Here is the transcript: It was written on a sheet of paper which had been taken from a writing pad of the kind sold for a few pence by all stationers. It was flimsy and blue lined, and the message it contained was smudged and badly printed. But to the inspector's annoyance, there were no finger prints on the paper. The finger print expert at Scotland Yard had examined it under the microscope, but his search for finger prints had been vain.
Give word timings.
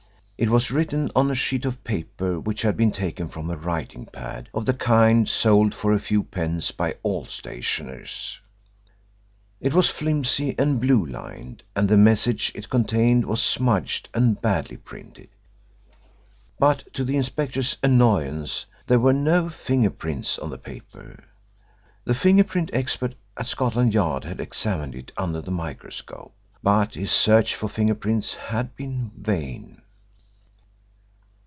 It 0.43 0.49
was 0.49 0.71
written 0.71 1.11
on 1.15 1.29
a 1.29 1.35
sheet 1.35 1.65
of 1.65 1.83
paper 1.83 2.39
which 2.39 2.63
had 2.63 2.75
been 2.75 2.91
taken 2.91 3.27
from 3.27 3.51
a 3.51 3.55
writing 3.55 4.07
pad 4.07 4.49
of 4.55 4.65
the 4.65 4.73
kind 4.73 5.29
sold 5.29 5.75
for 5.75 5.93
a 5.93 5.99
few 5.99 6.23
pence 6.23 6.71
by 6.71 6.95
all 7.03 7.27
stationers. 7.27 8.39
It 9.59 9.71
was 9.75 9.91
flimsy 9.91 10.55
and 10.57 10.81
blue 10.81 11.05
lined, 11.05 11.61
and 11.75 11.87
the 11.87 11.95
message 11.95 12.51
it 12.55 12.71
contained 12.71 13.27
was 13.27 13.39
smudged 13.39 14.09
and 14.15 14.41
badly 14.41 14.77
printed. 14.77 15.29
But 16.57 16.91
to 16.93 17.03
the 17.03 17.17
inspector's 17.17 17.77
annoyance, 17.83 18.65
there 18.87 18.99
were 18.99 19.13
no 19.13 19.47
finger 19.47 19.91
prints 19.91 20.39
on 20.39 20.49
the 20.49 20.57
paper. 20.57 21.23
The 22.03 22.15
finger 22.15 22.45
print 22.45 22.71
expert 22.73 23.13
at 23.37 23.45
Scotland 23.45 23.93
Yard 23.93 24.23
had 24.23 24.39
examined 24.41 24.95
it 24.95 25.11
under 25.15 25.39
the 25.41 25.51
microscope, 25.51 26.33
but 26.63 26.95
his 26.95 27.11
search 27.11 27.53
for 27.53 27.69
finger 27.69 27.93
prints 27.93 28.33
had 28.33 28.75
been 28.75 29.11
vain. 29.15 29.77